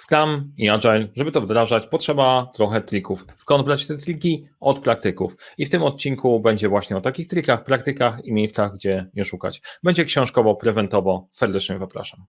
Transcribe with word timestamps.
Scrum 0.00 0.52
i 0.56 0.68
Agile, 0.68 1.08
żeby 1.16 1.32
to 1.32 1.40
wdrażać, 1.40 1.86
potrzeba 1.86 2.50
trochę 2.54 2.80
trików. 2.80 3.26
Skąd 3.38 3.64
brać 3.64 3.86
te 3.86 3.98
triki? 3.98 4.48
Od 4.60 4.80
praktyków. 4.80 5.36
I 5.58 5.66
w 5.66 5.70
tym 5.70 5.82
odcinku 5.82 6.40
będzie 6.40 6.68
właśnie 6.68 6.96
o 6.96 7.00
takich 7.00 7.26
trikach, 7.26 7.64
praktykach 7.64 8.24
i 8.24 8.32
miejscach, 8.32 8.74
gdzie 8.74 9.10
je 9.14 9.24
szukać. 9.24 9.62
Będzie 9.82 10.04
książkowo, 10.04 10.54
prewentowo. 10.54 11.26
Serdecznie 11.30 11.78
zapraszam. 11.78 12.24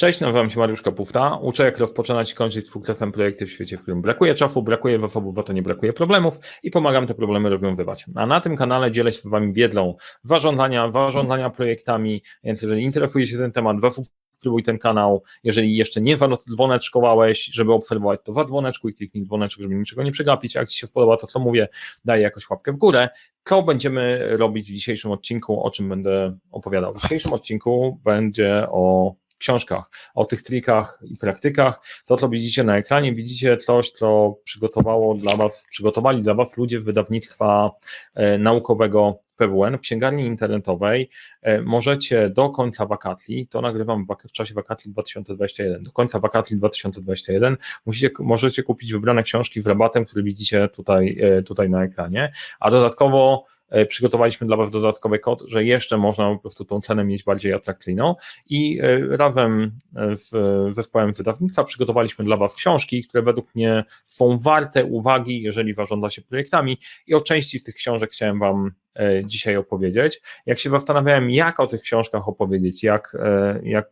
Cześć, 0.00 0.20
nazywam 0.20 0.50
się 0.50 0.58
Mariusz 0.58 0.82
Kapufta. 0.82 1.38
Uczę, 1.42 1.64
jak 1.64 1.78
rozpoczynać 1.78 2.32
i 2.32 2.34
kończyć 2.34 2.66
z 2.66 2.70
sukcesem 2.70 3.12
projekty 3.12 3.46
w 3.46 3.50
świecie, 3.50 3.78
w 3.78 3.82
którym 3.82 4.02
brakuje 4.02 4.34
czasu, 4.34 4.62
brakuje 4.62 4.98
zasobów, 4.98 5.38
a 5.38 5.42
to 5.42 5.52
nie 5.52 5.62
brakuje 5.62 5.92
problemów 5.92 6.38
i 6.62 6.70
pomagam 6.70 7.06
te 7.06 7.14
problemy 7.14 7.50
rozwiązywać. 7.50 8.04
A 8.14 8.26
na 8.26 8.40
tym 8.40 8.56
kanale 8.56 8.90
dzielę 8.90 9.12
się 9.12 9.20
z 9.20 9.26
Wami 9.26 9.52
wiedzą 9.52 9.94
zarządzania, 10.22 10.90
zarządzania 10.92 11.50
projektami, 11.50 12.22
więc 12.44 12.62
jeżeli 12.62 12.82
interesuje 12.82 13.26
się 13.26 13.38
ten 13.38 13.52
temat, 13.52 13.76
subskrybuj 13.94 14.62
ten 14.62 14.78
kanał. 14.78 15.22
Jeżeli 15.44 15.76
jeszcze 15.76 16.00
nie 16.00 16.16
dzwoneczkowałeś, 16.50 17.44
żeby 17.44 17.72
obserwować, 17.72 18.20
to 18.24 18.44
dzwoneczku 18.44 18.88
i 18.88 18.94
kliknij 18.94 19.24
dzwoneczek, 19.24 19.62
żeby 19.62 19.74
niczego 19.74 20.02
nie 20.02 20.10
przegapić. 20.10 20.54
Jak 20.54 20.68
Ci 20.68 20.78
się 20.78 20.88
podoba 20.88 21.16
to, 21.16 21.26
co 21.26 21.38
mówię, 21.38 21.68
daj 22.04 22.22
jakoś 22.22 22.50
łapkę 22.50 22.72
w 22.72 22.76
górę. 22.76 23.08
Co 23.44 23.62
będziemy 23.62 24.28
robić 24.36 24.70
w 24.70 24.74
dzisiejszym 24.74 25.10
odcinku, 25.10 25.62
o 25.62 25.70
czym 25.70 25.88
będę 25.88 26.38
opowiadał? 26.50 26.94
W 26.94 27.02
dzisiejszym 27.02 27.32
odcinku 27.32 28.00
będzie 28.04 28.66
o 28.70 29.14
książkach, 29.40 29.90
o 30.14 30.24
tych 30.24 30.42
trikach 30.42 30.98
i 31.02 31.16
praktykach. 31.16 31.80
To, 32.04 32.16
co 32.16 32.28
widzicie 32.28 32.64
na 32.64 32.76
ekranie, 32.76 33.14
widzicie 33.14 33.56
coś, 33.56 33.90
co 33.90 34.36
przygotowało 34.44 35.14
dla 35.14 35.36
Was, 35.36 35.66
przygotowali 35.70 36.22
dla 36.22 36.34
Was 36.34 36.56
ludzie 36.56 36.80
wydawnictwa 36.80 37.70
e, 38.14 38.38
naukowego 38.38 39.20
PWN 39.40 39.78
w 39.78 39.80
księgarni 39.80 40.26
internetowej. 40.26 41.10
E, 41.42 41.62
możecie 41.62 42.30
do 42.30 42.50
końca 42.50 42.86
wakatli, 42.86 43.46
to 43.46 43.60
nagrywam 43.60 44.06
w 44.28 44.32
czasie 44.32 44.54
wakatli 44.54 44.92
2021, 44.92 45.82
do 45.82 45.92
końca 45.92 46.18
wakatli 46.18 46.56
2021 46.56 47.56
musicie, 47.86 48.10
możecie 48.18 48.62
kupić 48.62 48.92
wybrane 48.92 49.22
książki 49.22 49.62
w 49.62 49.66
rabatem, 49.66 50.04
który 50.04 50.22
widzicie 50.22 50.68
tutaj, 50.68 51.18
e, 51.20 51.42
tutaj 51.42 51.70
na 51.70 51.84
ekranie, 51.84 52.32
a 52.60 52.70
dodatkowo 52.70 53.44
przygotowaliśmy 53.88 54.46
dla 54.46 54.56
Was 54.56 54.70
dodatkowy 54.70 55.18
kod, 55.18 55.42
że 55.46 55.64
jeszcze 55.64 55.98
można 55.98 56.30
po 56.34 56.38
prostu 56.38 56.64
tą 56.64 56.80
cenę 56.80 57.04
mieć 57.04 57.24
bardziej 57.24 57.52
atrakcyjną 57.52 58.14
i 58.48 58.80
e, 58.82 59.16
razem 59.16 59.72
z 60.12 60.30
zespołem 60.74 61.12
wydawnictwa 61.12 61.64
przygotowaliśmy 61.64 62.24
dla 62.24 62.36
Was 62.36 62.54
książki, 62.54 63.02
które 63.02 63.22
według 63.22 63.54
mnie 63.54 63.84
są 64.06 64.38
warte 64.38 64.84
uwagi, 64.84 65.42
jeżeli 65.42 65.74
zarządza 65.74 66.10
się 66.10 66.22
projektami 66.22 66.78
i 67.06 67.14
o 67.14 67.20
części 67.20 67.58
z 67.58 67.62
tych 67.62 67.74
książek 67.74 68.10
chciałem 68.10 68.38
Wam 68.38 68.72
e, 68.94 69.24
dzisiaj 69.24 69.56
opowiedzieć. 69.56 70.20
Jak 70.46 70.58
się 70.58 70.70
zastanawiałem, 70.70 71.30
jak 71.30 71.60
o 71.60 71.66
tych 71.66 71.80
książkach 71.80 72.28
opowiedzieć, 72.28 72.82
jak, 72.82 73.16
jak 73.62 73.90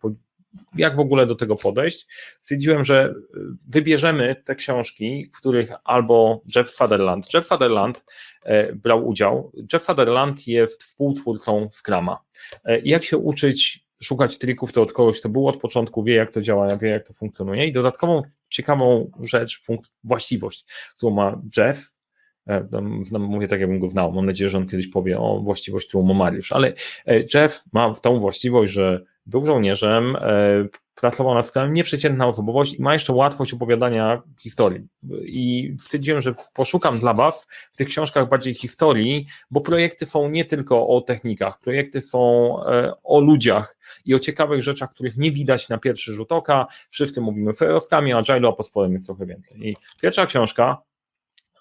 jak 0.76 0.96
w 0.96 1.00
ogóle 1.00 1.26
do 1.26 1.34
tego 1.34 1.56
podejść, 1.56 2.06
stwierdziłem, 2.40 2.84
że 2.84 3.14
wybierzemy 3.68 4.42
te 4.44 4.54
książki, 4.54 5.30
w 5.34 5.38
których 5.38 5.72
albo 5.84 6.42
Jeff 6.56 6.70
Sutherland, 6.70 7.34
Jeff 7.34 7.46
Sutherland 7.46 8.04
e, 8.42 8.72
brał 8.72 9.06
udział. 9.06 9.52
Jeff 9.72 9.82
Sutherland 9.82 10.46
jest 10.46 10.82
współtwórcą 10.82 11.68
Scrama. 11.72 12.18
E, 12.64 12.80
jak 12.80 13.04
się 13.04 13.16
uczyć 13.16 13.88
szukać 14.02 14.38
trików, 14.38 14.72
to 14.72 14.82
od 14.82 14.92
kogoś, 14.92 15.20
kto 15.20 15.28
był 15.28 15.48
od 15.48 15.56
początku, 15.56 16.04
wie 16.04 16.14
jak 16.14 16.32
to 16.32 16.42
działa, 16.42 16.76
wie 16.76 16.88
jak 16.88 17.06
to 17.06 17.12
funkcjonuje 17.12 17.66
i 17.66 17.72
dodatkową 17.72 18.22
ciekawą 18.48 19.10
rzecz, 19.20 19.62
właściwość, 20.04 20.64
którą 20.96 21.12
ma 21.12 21.40
Jeff, 21.56 21.90
Znam, 23.02 23.22
mówię 23.22 23.48
tak, 23.48 23.60
jakbym 23.60 23.78
go 23.78 23.88
znał. 23.88 24.12
Mam 24.12 24.26
nadzieję, 24.26 24.50
że 24.50 24.58
on 24.58 24.66
kiedyś 24.66 24.88
powie 24.88 25.18
o 25.18 25.40
właściwość, 25.40 25.88
którą 25.88 26.02
ma 26.02 26.14
Mariusz. 26.14 26.52
Ale 26.52 26.72
Jeff 27.34 27.62
ma 27.72 27.94
tą 27.94 28.20
właściwość, 28.20 28.72
że 28.72 29.04
był 29.26 29.46
żołnierzem, 29.46 30.16
e, 30.16 30.68
pracował 30.94 31.34
nad 31.34 31.46
skalą 31.46 31.68
nieprzeciętna 31.72 32.26
osobowość 32.26 32.74
i 32.74 32.82
ma 32.82 32.92
jeszcze 32.92 33.12
łatwość 33.12 33.54
opowiadania 33.54 34.22
historii. 34.40 34.86
I 35.24 35.76
stwierdziłem, 35.80 36.20
że 36.20 36.34
poszukam 36.54 36.98
dla 36.98 37.14
Was 37.14 37.46
w 37.72 37.76
tych 37.76 37.88
książkach 37.88 38.28
bardziej 38.28 38.54
historii, 38.54 39.26
bo 39.50 39.60
projekty 39.60 40.06
są 40.06 40.30
nie 40.30 40.44
tylko 40.44 40.88
o 40.88 41.00
technikach, 41.00 41.60
projekty 41.60 42.00
są 42.00 42.52
e, 42.64 42.92
o 43.04 43.20
ludziach 43.20 43.76
i 44.04 44.14
o 44.14 44.18
ciekawych 44.18 44.62
rzeczach, 44.62 44.90
których 44.90 45.16
nie 45.16 45.30
widać 45.30 45.68
na 45.68 45.78
pierwszy 45.78 46.12
rzut 46.12 46.32
oka. 46.32 46.66
Wszyscy 46.90 47.20
mówimy 47.20 47.50
a 47.90 47.96
Agile, 48.18 48.48
a 48.48 48.52
pod 48.52 48.66
spodem 48.66 48.92
jest 48.92 49.06
trochę 49.06 49.26
więcej. 49.26 49.68
I 49.68 49.76
pierwsza 50.02 50.26
książka, 50.26 50.82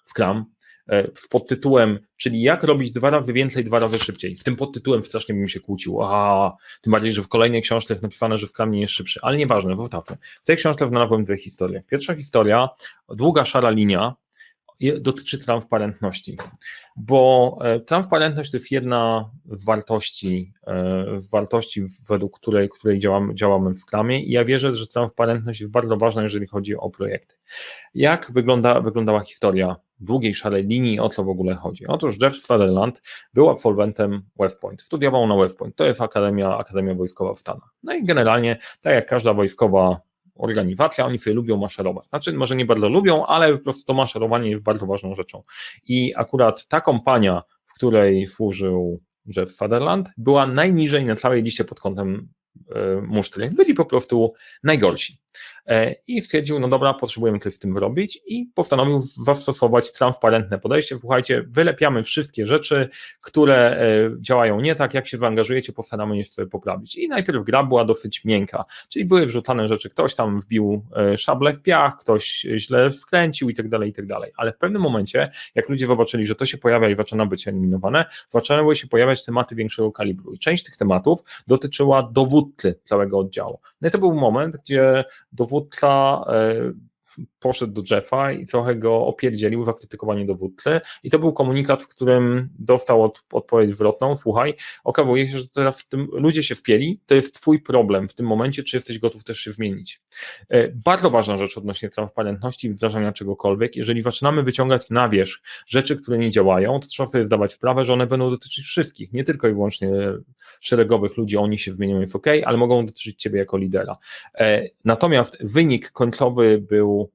Scrum, 0.04 0.44
E, 0.88 1.08
z 1.14 1.28
podtytułem, 1.28 1.98
czyli 2.16 2.42
jak 2.42 2.62
robić 2.62 2.92
dwa 2.92 3.10
razy 3.10 3.32
więcej, 3.32 3.64
dwa 3.64 3.80
razy 3.80 3.98
szybciej. 3.98 4.34
W 4.34 4.44
tym 4.44 4.56
podtytułem 4.56 5.02
strasznie 5.02 5.34
bym 5.34 5.48
się 5.48 5.60
kłócił. 5.60 6.02
A, 6.02 6.56
tym 6.80 6.90
bardziej, 6.90 7.12
że 7.12 7.22
w 7.22 7.28
kolejnej 7.28 7.62
książce 7.62 7.94
jest 7.94 8.02
napisane, 8.02 8.38
że 8.38 8.46
w 8.46 8.52
nie 8.66 8.80
jest 8.80 8.92
szybszy, 8.92 9.20
ale 9.22 9.36
nieważne, 9.36 9.76
zostawmy. 9.76 10.16
W 10.42 10.46
tej 10.46 10.56
książce 10.56 10.88
znalazłem 10.88 11.24
dwie 11.24 11.36
historie. 11.36 11.82
Pierwsza 11.90 12.14
historia, 12.14 12.68
długa 13.08 13.44
szara 13.44 13.70
linia, 13.70 14.14
dotyczy 15.00 15.38
transparentności, 15.38 16.36
bo 16.96 17.56
e, 17.60 17.80
transparentność 17.80 18.50
to 18.50 18.56
jest 18.56 18.70
jedna 18.70 19.30
z 19.46 19.64
wartości, 19.64 20.52
e, 20.66 21.04
wartości 21.32 21.86
według 22.08 22.40
której, 22.40 22.68
której 22.68 22.98
działamy, 22.98 23.34
działamy 23.34 23.70
w 23.70 23.78
Scrumie 23.78 24.22
i 24.22 24.30
ja 24.30 24.44
wierzę, 24.44 24.74
że 24.74 24.86
transparentność 24.86 25.60
jest 25.60 25.72
bardzo 25.72 25.96
ważna, 25.96 26.22
jeżeli 26.22 26.46
chodzi 26.46 26.76
o 26.76 26.90
projekty. 26.90 27.34
Jak 27.94 28.32
wygląda, 28.32 28.80
wyglądała 28.80 29.20
historia 29.20 29.76
długiej 30.00 30.34
szarej 30.34 30.66
linii, 30.66 31.00
o 31.00 31.08
co 31.08 31.24
w 31.24 31.28
ogóle 31.28 31.54
chodzi? 31.54 31.86
Otóż 31.86 32.20
Jeff 32.22 32.36
Sutherland 32.36 33.02
był 33.34 33.50
absolwentem 33.50 34.22
West 34.38 34.60
Point, 34.60 34.82
studiował 34.82 35.26
na 35.26 35.36
West 35.36 35.58
Point, 35.58 35.76
to 35.76 35.84
jest 35.84 36.00
Akademia, 36.00 36.58
Akademia 36.58 36.94
Wojskowa 36.94 37.34
w 37.34 37.38
Stanach. 37.38 37.74
No 37.82 37.94
i 37.94 38.04
generalnie, 38.04 38.56
tak 38.82 38.94
jak 38.94 39.06
każda 39.06 39.34
wojskowa 39.34 40.00
organizacja, 40.38 41.06
oni 41.06 41.18
sobie 41.18 41.34
lubią 41.34 41.56
maszerować. 41.56 42.06
Znaczy, 42.08 42.32
może 42.32 42.56
nie 42.56 42.66
bardzo 42.66 42.88
lubią, 42.88 43.26
ale 43.26 43.52
po 43.58 43.64
prostu 43.64 43.84
to 43.84 43.94
maszerowanie 43.94 44.50
jest 44.50 44.62
bardzo 44.62 44.86
ważną 44.86 45.14
rzeczą. 45.14 45.42
I 45.84 46.12
akurat 46.16 46.66
ta 46.66 46.80
kompania, 46.80 47.42
w 47.66 47.74
której 47.74 48.26
służył 48.26 49.00
Jeff 49.36 49.52
Sutherland, 49.52 50.08
była 50.16 50.46
najniżej 50.46 51.04
na 51.04 51.16
całej 51.16 51.42
liście 51.42 51.64
pod 51.64 51.80
kątem 51.80 52.28
musztry. 53.02 53.50
Byli 53.50 53.74
po 53.74 53.84
prostu 53.84 54.32
najgorsi. 54.62 55.18
E, 55.68 55.94
i 56.06 56.20
stwierdził, 56.20 56.58
no 56.60 56.68
dobra, 56.68 56.94
potrzebujemy 56.94 57.38
coś 57.38 57.54
z 57.54 57.58
tym 57.58 57.74
wyrobić 57.74 58.18
i 58.26 58.50
postanowił 58.54 59.00
zastosować 59.00 59.92
transparentne 59.92 60.58
podejście. 60.58 60.98
Słuchajcie, 60.98 61.44
wylepiamy 61.48 62.02
wszystkie 62.02 62.46
rzeczy, 62.46 62.88
które 63.20 63.56
e, 63.56 64.10
działają 64.20 64.60
nie 64.60 64.74
tak, 64.74 64.94
jak 64.94 65.06
się 65.06 65.18
wyangażujecie, 65.18 65.72
postaramy 65.72 66.16
je 66.16 66.24
sobie 66.24 66.48
poprawić. 66.48 66.96
I 66.96 67.08
najpierw 67.08 67.44
gra 67.44 67.64
była 67.64 67.84
dosyć 67.84 68.24
miękka, 68.24 68.64
czyli 68.88 69.04
były 69.04 69.26
wrzucane 69.26 69.68
rzeczy, 69.68 69.90
ktoś 69.90 70.14
tam 70.14 70.40
wbił 70.40 70.86
e, 70.96 71.18
szable 71.18 71.52
w 71.52 71.62
piach, 71.62 71.98
ktoś 71.98 72.46
źle 72.56 72.92
skręcił 72.92 73.50
i 73.50 73.54
tak 73.54 73.68
dalej, 73.68 73.90
i 73.90 73.92
tak 73.92 74.06
dalej. 74.06 74.32
Ale 74.36 74.52
w 74.52 74.58
pewnym 74.58 74.82
momencie, 74.82 75.30
jak 75.54 75.68
ludzie 75.68 75.86
zobaczyli, 75.86 76.24
że 76.24 76.34
to 76.34 76.46
się 76.46 76.58
pojawia 76.58 76.88
i 76.88 76.96
zaczyna 76.96 77.26
być 77.26 77.48
eliminowane, 77.48 78.04
zaczęły 78.28 78.76
się 78.76 78.86
pojawiać 78.86 79.24
tematy 79.24 79.54
większego 79.54 79.92
kalibru. 79.92 80.32
I 80.32 80.38
część 80.38 80.64
tych 80.64 80.76
tematów 80.76 81.20
dotyczyła 81.46 82.10
dowódcy 82.48 82.80
całego 82.84 83.18
oddziału. 83.18 83.58
No 83.80 83.88
i 83.88 83.90
to 83.90 83.98
był 83.98 84.14
moment, 84.14 84.56
gdzie 84.56 85.04
dowódca 85.32 86.24
e, 86.28 86.72
poszedł 87.38 87.72
do 87.72 87.94
Jeffa 87.94 88.32
i 88.32 88.46
trochę 88.46 88.74
go 88.74 89.06
opierdzielił 89.06 89.64
za 89.64 89.72
krytykowanie 89.72 90.26
dowódcy 90.26 90.80
i 91.02 91.10
to 91.10 91.18
był 91.18 91.32
komunikat, 91.32 91.82
w 91.82 91.88
którym 91.88 92.48
dostał 92.58 93.04
od, 93.04 93.22
odpowiedź 93.32 93.74
zwrotną, 93.74 94.16
słuchaj, 94.16 94.54
okazuje 94.84 95.28
się, 95.28 95.38
że 95.38 95.48
teraz 95.48 95.84
tym 95.88 96.08
ludzie 96.12 96.42
się 96.42 96.54
wpieli, 96.54 97.00
to 97.06 97.14
jest 97.14 97.34
twój 97.34 97.62
problem 97.62 98.08
w 98.08 98.14
tym 98.14 98.26
momencie, 98.26 98.62
czy 98.62 98.76
jesteś 98.76 98.98
gotów 98.98 99.24
też 99.24 99.40
się 99.40 99.52
zmienić. 99.52 100.02
E, 100.48 100.68
bardzo 100.68 101.10
ważna 101.10 101.36
rzecz 101.36 101.58
odnośnie 101.58 101.90
transparentności 101.90 102.66
i 102.66 102.70
wdrażania 102.70 103.12
czegokolwiek, 103.12 103.76
jeżeli 103.76 104.02
zaczynamy 104.02 104.42
wyciągać 104.42 104.90
na 104.90 105.08
wierzch 105.08 105.42
rzeczy, 105.66 105.96
które 105.96 106.18
nie 106.18 106.30
działają, 106.30 106.80
to 106.80 106.88
trzeba 106.88 107.08
sobie 107.08 107.24
zdawać 107.24 107.52
sprawę, 107.52 107.84
że 107.84 107.92
one 107.92 108.06
będą 108.06 108.30
dotyczyć 108.30 108.64
wszystkich, 108.64 109.12
nie 109.12 109.24
tylko 109.24 109.48
i 109.48 109.52
wyłącznie 109.52 109.88
szeregowych 110.60 111.16
ludzi, 111.16 111.36
oni 111.36 111.58
się 111.58 111.72
zmienią, 111.72 112.00
jest 112.00 112.16
ok, 112.16 112.26
ale 112.44 112.56
mogą 112.56 112.86
dotyczyć 112.86 113.22
ciebie 113.22 113.38
jako 113.38 113.56
lidera. 113.56 113.96
E, 114.34 114.68
natomiast 114.84 115.36
wynik 115.40 115.90
końcowy 115.90 116.58
był 116.58 117.07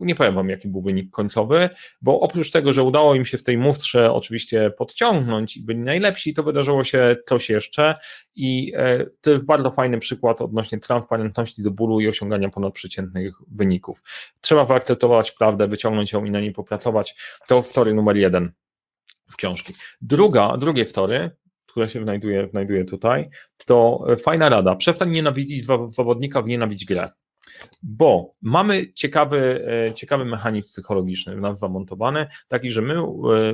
nie 0.00 0.14
powiem 0.14 0.34
wam, 0.34 0.48
jaki 0.48 0.68
był 0.68 0.82
wynik 0.82 1.10
końcowy, 1.10 1.68
bo 2.02 2.20
oprócz 2.20 2.50
tego, 2.50 2.72
że 2.72 2.82
udało 2.82 3.14
im 3.14 3.24
się 3.24 3.38
w 3.38 3.42
tej 3.42 3.58
mustrze 3.58 4.12
oczywiście 4.12 4.70
podciągnąć 4.70 5.56
i 5.56 5.62
byli 5.62 5.78
najlepsi, 5.78 6.34
to 6.34 6.42
wydarzyło 6.42 6.84
się 6.84 7.16
coś 7.26 7.50
jeszcze 7.50 7.94
i 8.36 8.72
e, 8.76 9.06
to 9.20 9.30
jest 9.30 9.44
bardzo 9.44 9.70
fajny 9.70 9.98
przykład 9.98 10.40
odnośnie 10.40 10.78
transparentności 10.78 11.62
do 11.62 11.70
bólu 11.70 12.00
i 12.00 12.08
osiągania 12.08 12.48
ponadprzeciętnych 12.48 13.34
wyników. 13.48 14.02
Trzeba 14.40 14.64
wyakceptować 14.64 15.32
prawdę, 15.32 15.68
wyciągnąć 15.68 16.12
ją 16.12 16.24
i 16.24 16.30
na 16.30 16.40
niej 16.40 16.52
popracować. 16.52 17.14
To 17.48 17.62
story 17.62 17.94
numer 17.94 18.16
jeden 18.16 18.52
w 19.30 19.36
książki. 19.36 19.74
Druga, 20.00 20.56
drugie 20.56 20.84
story, 20.84 21.30
które 21.66 21.88
się 21.88 22.02
znajduje, 22.02 22.48
znajduje 22.48 22.84
tutaj, 22.84 23.30
to 23.66 24.04
fajna 24.24 24.48
rada. 24.48 24.76
Przestań 24.76 25.10
nienawidzić 25.10 25.66
zawodnika, 25.88 26.42
w 26.42 26.46
nienawidzić 26.46 26.88
grę 26.88 27.10
bo 27.82 28.34
mamy 28.42 28.92
ciekawy, 28.92 29.66
e, 29.88 29.94
ciekawy 29.94 30.24
mechanizm 30.24 30.68
psychologiczny 30.68 31.36
w 31.36 31.40
nas 31.40 31.58
zamontowany, 31.58 32.26
taki, 32.48 32.70
że 32.70 32.82
my, 32.82 32.94
e, 32.94 33.02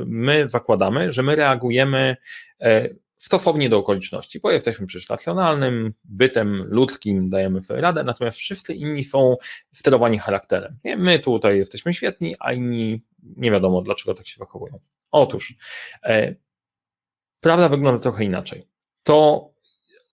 my 0.06 0.49
zakładamy, 0.49 1.12
że 1.12 1.23
my 1.23 1.37
reagujemy 1.37 2.17
e, 2.61 2.88
stosownie 3.17 3.69
do 3.69 3.79
okoliczności, 3.79 4.41
bo 4.41 4.50
jesteśmy 4.50 4.87
przy 4.87 5.00
racjonalnym, 5.11 5.93
bytem 6.05 6.64
ludzkim, 6.69 7.31
dajemy 7.31 7.61
sobie 7.61 7.81
radę, 7.81 8.05
natomiast 8.05 8.37
wszyscy 8.38 8.75
inni 8.75 9.05
są 9.05 9.37
sterowani 9.73 10.19
charakterem. 10.19 10.79
Nie? 10.85 10.97
My 10.97 11.19
tutaj 11.19 11.56
jesteśmy 11.56 11.94
świetni, 11.94 12.35
a 12.41 12.52
inni 12.52 13.02
nie 13.37 13.50
wiadomo, 13.50 13.82
dlaczego 13.82 14.14
tak 14.14 14.26
się 14.26 14.38
zachowują. 14.38 14.79
Otóż, 15.11 15.55
prawda 17.41 17.69
wygląda 17.69 18.00
trochę 18.00 18.25
inaczej. 18.25 18.67
To 19.02 19.50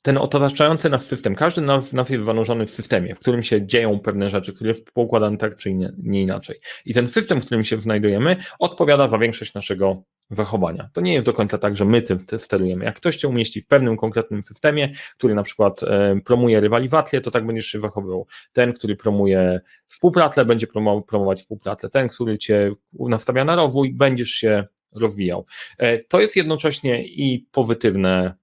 ten 0.04 0.18
otaczający 0.18 0.90
nas 0.90 1.06
system, 1.06 1.36
każdy 1.36 1.62
nas, 1.62 1.94
nas 1.94 2.10
jest 2.10 2.26
zanurzony 2.26 2.66
w 2.66 2.72
systemie, 2.72 3.16
w 3.16 3.20
którym 3.20 3.44
się 3.44 3.66
dzieją 3.66 4.00
pewne 4.00 4.30
rzeczy, 4.30 4.54
który 4.54 4.68
jest 4.68 4.92
poukładany 4.92 5.38
tak 5.38 5.58
czy 5.58 5.74
nie, 5.74 5.94
nie 5.98 6.22
inaczej. 6.22 6.60
I 6.86 6.94
ten 6.94 7.08
system, 7.08 7.42
w 7.42 7.46
którym 7.46 7.64
się 7.64 7.78
znajdujemy, 7.78 8.36
odpowiada 8.60 9.08
za 9.08 9.18
większość 9.18 9.54
naszego 9.54 10.04
zachowania. 10.30 10.90
To 10.94 11.02
nie 11.02 11.14
jest 11.14 11.26
do 11.26 11.34
końca 11.34 11.58
tak, 11.58 11.76
że 11.76 11.86
my 11.86 12.02
tym 12.02 12.20
sterujemy. 12.38 12.86
Jak 12.86 12.96
ktoś 12.96 13.18
cię 13.18 13.28
umieści 13.28 13.62
w 13.62 13.68
pewnym 13.68 13.98
konkretnym 13.98 14.44
systemie, 14.44 14.94
który 15.18 15.36
na 15.36 15.44
przykład 15.44 15.84
e, 15.84 16.20
promuje 16.26 16.60
rywalizację, 16.60 17.22
to 17.22 17.32
tak 17.32 17.46
będziesz 17.46 17.66
się 17.66 17.80
zachowywał. 17.80 18.28
Ten, 18.54 18.74
który 18.74 18.96
promuje 18.96 19.62
współpracę, 19.88 20.46
będzie 20.46 20.68
promować 21.08 21.40
współpracę. 21.40 21.90
Ten, 21.90 22.10
który 22.10 22.38
cię 22.38 22.72
nastawia 22.94 23.46
na 23.46 23.56
rozwój, 23.56 23.94
będziesz 23.94 24.30
się 24.30 24.64
rozwijał. 24.96 25.46
E, 25.78 26.00
to 26.00 26.22
jest 26.22 26.36
jednocześnie 26.36 27.06
i 27.06 27.48
pozytywne 27.52 28.34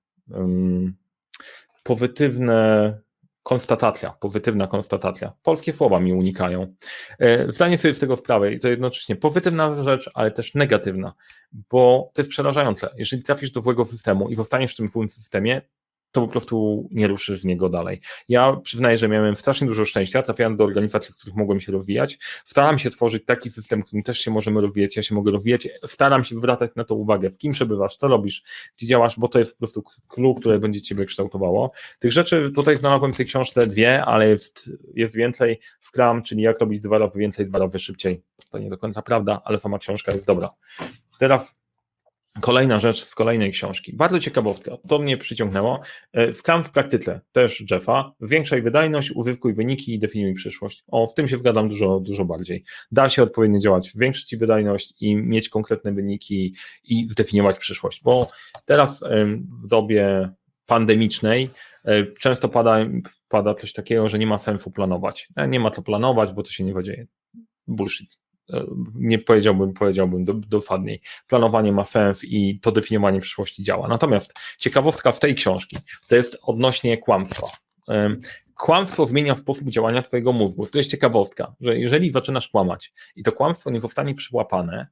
pozytywne 1.82 2.98
konstatacja, 3.42 4.10
pozytywna 4.10 4.66
konstatacja. 4.66 5.32
Polskie 5.42 5.72
słowa 5.72 6.00
mi 6.00 6.12
unikają. 6.12 6.74
E, 7.18 7.52
zdanie 7.52 7.78
sobie 7.78 7.94
z 7.94 7.98
tego 7.98 8.16
sprawę 8.16 8.52
i 8.52 8.58
to 8.58 8.68
jednocześnie 8.68 9.16
pozytywna 9.16 9.82
rzecz, 9.82 10.10
ale 10.14 10.30
też 10.30 10.54
negatywna, 10.54 11.14
bo 11.52 12.10
to 12.14 12.22
jest 12.22 12.30
przerażające. 12.30 12.88
Jeżeli 12.96 13.22
trafisz 13.22 13.50
do 13.50 13.60
złego 13.60 13.84
systemu 13.84 14.28
i 14.28 14.34
zostaniesz 14.34 14.72
w 14.72 14.76
tym 14.76 14.88
złym 14.88 15.08
systemie, 15.08 15.62
to 16.12 16.20
po 16.20 16.28
prostu 16.28 16.88
nie 16.90 17.08
ruszysz 17.08 17.40
z 17.40 17.44
niego 17.44 17.68
dalej. 17.68 18.00
Ja 18.28 18.56
przyznaję, 18.62 18.98
że 18.98 19.08
miałem 19.08 19.36
strasznie 19.36 19.66
dużo 19.66 19.84
szczęścia, 19.84 20.22
trafiałem 20.22 20.56
do 20.56 20.64
organizacji, 20.64 21.12
w 21.12 21.16
których 21.16 21.36
mogłem 21.36 21.60
się 21.60 21.72
rozwijać. 21.72 22.18
Staram 22.44 22.78
się 22.78 22.90
tworzyć 22.90 23.24
taki 23.24 23.50
system, 23.50 23.82
w 23.82 23.86
którym 23.86 24.02
też 24.02 24.20
się 24.20 24.30
możemy 24.30 24.60
rozwijać, 24.60 24.96
ja 24.96 25.02
się 25.02 25.14
mogę 25.14 25.32
rozwijać. 25.32 25.68
Staram 25.86 26.24
się 26.24 26.34
zwracać 26.34 26.70
na 26.76 26.84
to 26.84 26.94
uwagę, 26.94 27.30
w 27.30 27.38
kim 27.38 27.52
przebywasz, 27.52 27.96
co 27.96 28.08
robisz, 28.08 28.42
gdzie 28.76 28.86
działasz, 28.86 29.18
bo 29.18 29.28
to 29.28 29.38
jest 29.38 29.52
po 29.52 29.58
prostu 29.58 29.82
clue, 30.08 30.34
które 30.34 30.58
będzie 30.58 30.82
ciebie 30.82 31.04
kształtowało. 31.04 31.72
Tych 31.98 32.12
rzeczy 32.12 32.52
tutaj 32.54 32.76
znalazłem 32.76 33.12
w 33.12 33.16
tej 33.16 33.26
książce 33.26 33.66
dwie, 33.66 34.04
ale 34.04 34.28
jest, 34.28 34.70
jest 34.94 35.14
więcej. 35.14 35.58
Scrum, 35.80 36.22
czyli 36.22 36.42
jak 36.42 36.60
robić 36.60 36.80
dwa 36.80 36.98
razy 36.98 37.18
więcej, 37.18 37.46
dwa 37.46 37.58
razy 37.58 37.78
szybciej. 37.78 38.22
To 38.50 38.58
nie 38.58 38.70
do 38.70 38.78
końca 38.78 39.02
prawda, 39.02 39.42
ale 39.44 39.58
sama 39.58 39.78
książka 39.78 40.12
jest 40.12 40.26
dobra. 40.26 40.50
Teraz 41.18 41.59
Kolejna 42.40 42.80
rzecz 42.80 43.04
z 43.04 43.14
kolejnej 43.14 43.52
książki. 43.52 43.96
Bardzo 43.96 44.20
ciekawostka, 44.20 44.76
to 44.88 44.98
mnie 44.98 45.16
przyciągnęło. 45.16 45.80
E, 46.12 46.32
w 46.32 46.70
praktyce 46.72 47.20
też 47.32 47.64
Jeffa. 47.70 48.12
Zwiększaj 48.20 48.62
wydajność, 48.62 49.10
uzyskuj 49.10 49.54
wyniki 49.54 49.94
i 49.94 49.98
definiuj 49.98 50.34
przyszłość. 50.34 50.84
O, 50.88 51.06
w 51.06 51.14
tym 51.14 51.28
się 51.28 51.38
zgadzam 51.38 51.68
dużo, 51.68 52.00
dużo 52.00 52.24
bardziej. 52.24 52.64
Da 52.92 53.08
się 53.08 53.22
odpowiednio 53.22 53.60
działać, 53.60 53.92
zwiększyć 53.92 54.36
wydajność 54.36 54.94
i 55.00 55.16
mieć 55.16 55.48
konkretne 55.48 55.92
wyniki 55.92 56.54
i 56.84 57.08
zdefiniować 57.08 57.58
przyszłość, 57.58 58.02
bo 58.02 58.30
teraz 58.64 59.04
w 59.64 59.66
dobie 59.66 60.30
pandemicznej 60.66 61.50
e, 61.84 62.06
często 62.06 62.48
pada, 62.48 62.78
pada 63.28 63.54
coś 63.54 63.72
takiego, 63.72 64.08
że 64.08 64.18
nie 64.18 64.26
ma 64.26 64.38
sensu 64.38 64.70
planować. 64.70 65.28
E, 65.36 65.48
nie 65.48 65.60
ma 65.60 65.70
to 65.70 65.82
planować, 65.82 66.32
bo 66.32 66.42
to 66.42 66.50
się 66.50 66.64
nie 66.64 66.72
zadzieje. 66.72 67.06
Bullshit 67.66 68.18
nie 68.94 69.18
powiedziałbym, 69.18 69.72
powiedziałbym 69.72 70.24
dokładniej. 70.24 71.00
Planowanie 71.28 71.72
ma 71.72 71.84
sens 71.84 72.24
i 72.24 72.60
to 72.62 72.72
definiowanie 72.72 73.20
przyszłości 73.20 73.62
działa. 73.62 73.88
Natomiast 73.88 74.34
ciekawostka 74.58 75.12
w 75.12 75.20
tej 75.20 75.34
książki 75.34 75.76
to 76.08 76.14
jest 76.14 76.38
odnośnie 76.42 76.98
kłamstwa. 76.98 77.46
Kłamstwo 78.56 79.06
zmienia 79.06 79.34
sposób 79.34 79.68
działania 79.68 80.02
Twojego 80.02 80.32
mózgu. 80.32 80.66
To 80.66 80.78
jest 80.78 80.90
ciekawostka, 80.90 81.54
że 81.60 81.78
jeżeli 81.78 82.12
zaczynasz 82.12 82.48
kłamać 82.48 82.92
i 83.16 83.22
to 83.22 83.32
kłamstwo 83.32 83.70
nie 83.70 83.80
zostanie 83.80 84.14
przyłapane, 84.14 84.86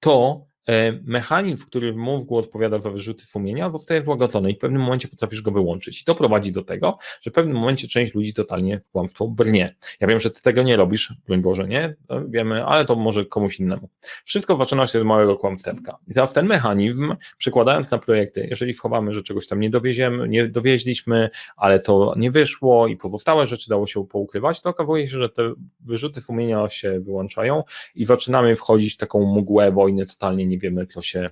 to 0.00 0.46
E, 0.57 0.57
mechanizm, 1.04 1.66
który 1.66 1.92
w 1.92 1.96
mózgu 1.96 2.36
odpowiada 2.36 2.78
za 2.78 2.90
wyrzuty 2.90 3.24
sumienia, 3.24 3.70
zostaje 3.70 4.04
złagodzony 4.04 4.50
i 4.50 4.54
w 4.54 4.58
pewnym 4.58 4.82
momencie 4.82 5.08
potrafisz 5.08 5.42
go 5.42 5.50
wyłączyć. 5.50 6.00
I 6.00 6.04
to 6.04 6.14
prowadzi 6.14 6.52
do 6.52 6.62
tego, 6.62 6.98
że 7.20 7.30
w 7.30 7.34
pewnym 7.34 7.56
momencie 7.56 7.88
część 7.88 8.14
ludzi 8.14 8.34
totalnie 8.34 8.80
kłamstwo 8.92 9.28
brnie. 9.28 9.76
Ja 10.00 10.06
wiem, 10.06 10.20
że 10.20 10.30
ty 10.30 10.42
tego 10.42 10.62
nie 10.62 10.76
robisz, 10.76 11.14
broń 11.26 11.42
Boże, 11.42 11.68
nie? 11.68 11.94
Wiemy, 12.28 12.64
ale 12.64 12.84
to 12.84 12.96
może 12.96 13.26
komuś 13.26 13.60
innemu. 13.60 13.88
Wszystko 14.24 14.56
zaczyna 14.56 14.86
się 14.86 15.00
z 15.00 15.04
małego 15.04 15.36
kłamstewka. 15.36 15.98
I 16.08 16.14
teraz 16.14 16.32
ten 16.32 16.46
mechanizm, 16.46 17.14
przekładając 17.38 17.90
na 17.90 17.98
projekty, 17.98 18.46
jeżeli 18.50 18.74
schowamy, 18.74 19.12
że 19.12 19.22
czegoś 19.22 19.46
tam 19.46 19.60
nie 19.60 19.70
dowieziemy, 19.70 20.28
nie 20.28 20.48
dowieźliśmy, 20.48 21.30
ale 21.56 21.80
to 21.80 22.14
nie 22.16 22.30
wyszło 22.30 22.86
i 22.86 22.96
pozostałe 22.96 23.46
rzeczy 23.46 23.68
dało 23.68 23.86
się 23.86 24.06
poukrywać, 24.06 24.60
to 24.60 24.70
okazuje 24.70 25.08
się, 25.08 25.18
że 25.18 25.28
te 25.28 25.52
wyrzuty 25.80 26.20
sumienia 26.20 26.68
się 26.68 27.00
wyłączają 27.00 27.62
i 27.94 28.04
zaczynamy 28.04 28.56
wchodzić 28.56 28.94
w 28.94 28.96
taką 28.96 29.34
mgłę 29.34 29.72
wojny 29.72 30.06
totalnie 30.06 30.46
nie 30.58 30.70
wiemy, 30.70 30.86
co 30.86 31.02
się 31.02 31.30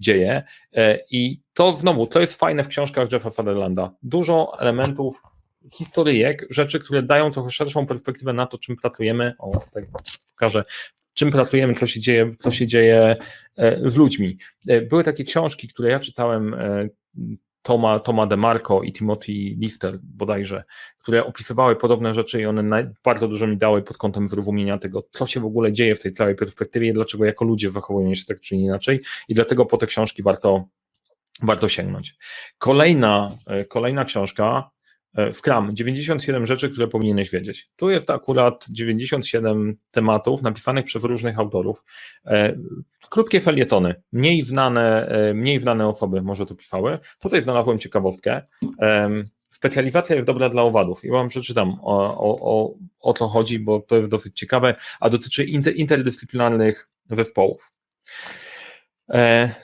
dzieje. 0.00 0.42
E, 0.72 0.98
I 1.10 1.40
to 1.52 1.76
znowu, 1.76 2.06
to 2.06 2.20
jest 2.20 2.34
fajne 2.34 2.64
w 2.64 2.68
książkach 2.68 3.12
Jeffa 3.12 3.30
Sutherlanda. 3.30 3.94
Dużo 4.02 4.60
elementów, 4.60 5.22
historyjek, 5.74 6.46
rzeczy, 6.50 6.78
które 6.78 7.02
dają 7.02 7.30
trochę 7.30 7.50
szerszą 7.50 7.86
perspektywę 7.86 8.32
na 8.32 8.46
to, 8.46 8.58
czym 8.58 8.76
pracujemy. 8.76 9.34
O, 9.38 9.52
tak 9.72 9.84
pokażę, 10.30 10.64
czym 11.14 11.30
pracujemy, 11.30 11.74
co 11.74 11.86
się 11.86 12.00
dzieje, 12.00 12.34
co 12.40 12.50
się 12.50 12.66
dzieje 12.66 13.16
e, 13.56 13.90
z 13.90 13.96
ludźmi. 13.96 14.38
E, 14.68 14.80
były 14.80 15.04
takie 15.04 15.24
książki, 15.24 15.68
które 15.68 15.90
ja 15.90 16.00
czytałem 16.00 16.56
Toma, 17.62 17.98
Toma 17.98 18.26
DeMarco 18.26 18.82
i 18.82 18.92
Timothy 18.92 19.32
Lister 19.32 19.98
bodajże, 20.02 20.62
które 20.98 21.24
opisywały 21.26 21.76
podobne 21.76 22.14
rzeczy 22.14 22.40
i 22.40 22.46
one 22.46 22.92
bardzo 23.04 23.28
dużo 23.28 23.46
mi 23.46 23.56
dały 23.56 23.82
pod 23.82 23.96
kątem 23.96 24.28
zrozumienia 24.28 24.78
tego, 24.78 25.08
co 25.12 25.26
się 25.26 25.40
w 25.40 25.44
ogóle 25.44 25.72
dzieje 25.72 25.96
w 25.96 26.02
tej 26.02 26.14
całej 26.14 26.34
perspektywie, 26.34 26.92
dlaczego 26.92 27.24
jako 27.24 27.44
ludzie 27.44 27.70
zachowują 27.70 28.14
się 28.14 28.24
tak 28.24 28.40
czy 28.40 28.56
inaczej 28.56 29.00
i 29.28 29.34
dlatego 29.34 29.66
po 29.66 29.76
te 29.76 29.86
książki 29.86 30.22
warto, 30.22 30.64
warto 31.42 31.68
sięgnąć. 31.68 32.14
Kolejna, 32.58 33.30
e, 33.46 33.64
kolejna 33.64 34.04
książka 34.04 34.70
E, 35.16 35.32
Scrum, 35.32 35.76
97 35.76 36.46
rzeczy, 36.46 36.70
które 36.70 36.88
powinieneś 36.88 37.30
wiedzieć. 37.30 37.70
Tu 37.76 37.90
jest 37.90 38.10
akurat 38.10 38.66
97 38.70 39.76
tematów 39.90 40.42
napisanych 40.42 40.84
przez 40.84 41.04
różnych 41.04 41.38
autorów. 41.38 41.84
E, 42.26 42.56
krótkie 43.10 43.40
felietony, 43.40 43.94
mniej 44.12 44.42
znane, 44.42 45.08
e, 45.08 45.34
mniej 45.34 45.60
znane 45.60 45.88
osoby 45.88 46.22
może 46.22 46.46
to 46.46 46.54
pisały. 46.54 46.98
Tutaj 47.18 47.42
znalazłem 47.42 47.78
ciekawostkę. 47.78 48.42
Specjalizacja 49.50 50.14
jest 50.14 50.26
dobra 50.26 50.48
dla 50.48 50.62
owadów 50.62 51.04
i 51.04 51.10
wam 51.10 51.28
przeczytam 51.28 51.78
o, 51.82 52.18
o, 52.18 52.38
o, 52.40 52.74
o 53.00 53.12
to 53.12 53.28
chodzi, 53.28 53.58
bo 53.58 53.80
to 53.80 53.96
jest 53.96 54.10
dosyć 54.10 54.38
ciekawe, 54.38 54.74
a 55.00 55.10
dotyczy 55.10 55.44
inter, 55.44 55.76
interdyscyplinarnych 55.76 56.88
zespołów. 57.10 57.72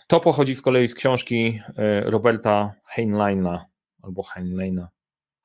To 0.06 0.20
pochodzi 0.20 0.54
z 0.56 0.62
kolei 0.62 0.88
z 0.88 0.94
książki 0.94 1.60
Roberta 2.04 2.74
Heinleina 2.84 3.66
albo 4.02 4.22
Heinleina, 4.22 4.88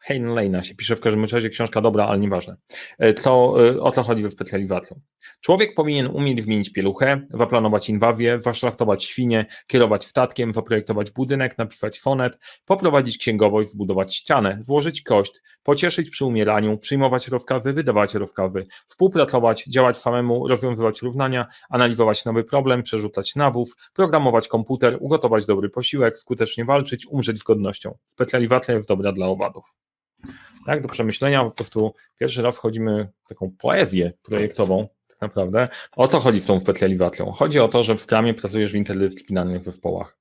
Heinleina 0.04 0.64
się 0.64 0.76
pisze 0.76 0.96
w 0.96 1.02
każdym 1.02 1.26
razie 1.26 1.50
książka 1.50 1.82
dobra, 1.82 2.06
ale 2.06 2.20
nieważne. 2.20 2.56
E, 3.00 3.14
to, 3.14 3.56
e, 3.68 3.82
o 3.82 3.92
co 3.92 4.04
chodzi 4.04 4.24
ze 4.24 4.32
specjalizacją. 4.32 5.00
Człowiek 5.42 5.74
powinien 5.76 6.08
umieć 6.08 6.42
wymienić 6.42 6.72
pieluchę, 6.72 7.22
zaplanować 7.34 7.90
inwazję, 7.90 8.40
zaszlachtować 8.40 9.04
świnie, 9.04 9.46
kierować 9.68 10.06
statkiem, 10.06 10.54
zaprojektować 10.54 11.12
budynek, 11.12 11.58
napisać 11.58 12.00
fonet, 12.00 12.38
poprowadzić 12.66 13.18
księgowość, 13.18 13.70
zbudować 13.70 14.16
ścianę, 14.16 14.58
złożyć 14.62 15.02
kość, 15.02 15.42
pocieszyć 15.64 16.10
przy 16.10 16.26
umieraniu, 16.26 16.78
przyjmować 16.78 17.28
rozkazy, 17.28 17.74
wydawać 17.74 18.14
rozkazy, 18.14 18.66
współpracować, 18.88 19.66
działać 19.68 19.98
samemu, 19.98 20.48
rozwiązywać 20.48 21.02
równania, 21.02 21.48
analizować 21.70 22.26
nowy 22.26 22.44
problem, 22.44 22.84
przerzucać 22.84 23.36
nawów, 23.36 23.72
programować 23.94 24.48
komputer, 24.48 24.98
ugotować 25.00 25.46
dobry 25.46 25.70
posiłek, 25.70 26.20
skutecznie 26.20 26.66
walczyć, 26.66 27.08
umrzeć 27.08 27.40
z 27.40 27.44
godnością. 27.44 27.98
Specjalizacja 28.06 28.74
jest 28.74 28.88
dobra 28.88 29.12
dla 29.12 29.28
owadów 29.28 29.64
tak, 30.66 30.82
do 30.82 30.88
przemyślenia, 30.88 31.44
po 31.44 31.52
prostu 31.52 31.94
pierwszy 32.20 32.42
raz 32.42 32.56
wchodzimy 32.56 33.10
w 33.24 33.28
taką 33.28 33.50
poezję 33.60 34.14
projektową, 34.24 34.88
tak 35.08 35.22
naprawdę. 35.22 35.68
O 35.96 36.08
to 36.08 36.20
chodzi 36.20 36.42
w 36.42 36.46
tą 36.46 36.60
specjalizacją. 36.60 37.32
Chodzi 37.32 37.60
o 37.60 37.68
to, 37.68 37.84
że 37.84 37.96
w 37.96 38.02
Scrumie 38.02 38.34
pracujesz 38.34 38.72
w 38.72 38.76
interdyscyplinarnych 38.76 39.64
zespołach. 39.64 40.18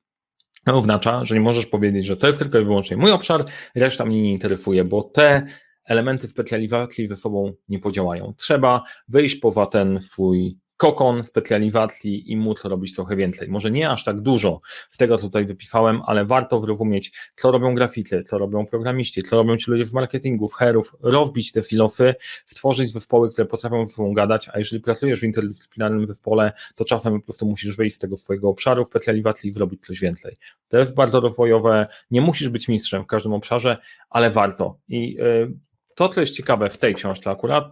To 0.64 0.75
oznacza, 0.75 1.25
że 1.25 1.35
nie 1.35 1.40
możesz 1.40 1.66
powiedzieć, 1.66 2.06
że 2.06 2.16
to 2.16 2.26
jest 2.26 2.38
tylko 2.38 2.59
i 2.59 2.64
wyłącznie 2.64 2.97
mój 2.97 3.11
obszar, 3.11 3.44
reszta 3.75 4.04
mnie 4.04 4.23
nie 4.23 4.32
interesuje, 4.32 4.85
bo 4.85 5.02
te 5.02 5.47
elementy 5.85 6.28
specjalizacji 6.28 7.09
ze 7.09 7.16
sobą 7.16 7.52
nie 7.68 7.78
podziałają. 7.78 8.32
Trzeba 8.37 8.82
wyjść 9.09 9.37
poza 9.37 9.66
ten 9.66 10.00
swój 10.00 10.59
Kokon, 10.83 11.25
Specjaliwatli 11.25 12.33
i 12.33 12.37
Mut 12.37 12.61
robić 12.65 12.95
trochę 12.95 13.17
więcej. 13.17 13.49
Może 13.49 13.71
nie 13.71 13.91
aż 13.91 14.05
tak 14.05 14.21
dużo 14.21 14.61
z 14.89 14.97
tego 14.97 15.19
tutaj 15.19 15.47
wypisałem, 15.47 16.03
ale 16.07 16.25
warto 16.25 16.61
zrozumieć, 16.61 17.12
co 17.37 17.51
robią 17.51 17.75
grafity, 17.75 18.25
co 18.25 18.39
robią 18.39 18.67
programiści, 18.67 19.23
co 19.23 19.37
robią 19.37 19.57
ci 19.57 19.71
ludzie 19.71 19.85
w 19.85 19.93
marketingu, 19.93 20.49
w 20.49 20.55
herów, 20.55 20.97
rozbić 21.01 21.53
te 21.53 21.62
filofy, 21.62 22.15
stworzyć 22.47 22.93
zespoły, 22.93 23.31
które 23.31 23.47
potrafią 23.47 23.87
ze 23.87 23.93
sobą 23.93 24.12
gadać, 24.15 24.49
a 24.53 24.59
jeżeli 24.59 24.83
pracujesz 24.83 25.21
w 25.21 25.25
interdyscyplinarnym 25.25 26.07
zespole, 26.07 26.53
to 26.75 26.85
czasem 26.85 27.21
po 27.21 27.27
prostu 27.27 27.47
musisz 27.47 27.77
wyjść 27.77 27.97
z 27.97 27.99
tego 27.99 28.17
swojego 28.17 28.49
obszaru, 28.49 28.85
Specjaliwatli 28.85 29.49
i 29.49 29.53
zrobić 29.53 29.87
coś 29.87 30.01
więcej. 30.01 30.37
To 30.69 30.79
jest 30.79 30.95
bardzo 30.95 31.21
rozwojowe, 31.21 31.87
nie 32.11 32.21
musisz 32.21 32.49
być 32.49 32.69
mistrzem 32.69 33.05
w 33.05 33.07
każdym 33.07 33.33
obszarze, 33.33 33.77
ale 34.11 34.31
warto. 34.31 34.79
I 34.89 35.15
yy, 35.15 35.53
to, 35.95 36.09
co 36.09 36.21
jest 36.21 36.33
ciekawe 36.33 36.71
w 36.71 36.79
tej 36.79 36.95
książce 36.95 37.31
akurat, 37.31 37.65